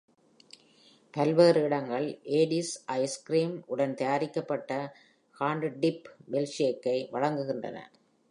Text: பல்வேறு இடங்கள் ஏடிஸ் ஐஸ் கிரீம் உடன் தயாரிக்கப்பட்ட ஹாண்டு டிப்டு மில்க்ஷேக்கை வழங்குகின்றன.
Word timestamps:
பல்வேறு 1.13 1.59
இடங்கள் 1.63 2.05
ஏடிஸ் 2.37 2.71
ஐஸ் 2.95 3.17
கிரீம் 3.23 3.53
உடன் 3.65 3.93
தயாரிக்கப்பட்ட 3.93 4.71
ஹாண்டு 5.37 5.69
டிப்டு 5.83 6.15
மில்க்ஷேக்கை 6.31 6.97
வழங்குகின்றன. 7.11 7.77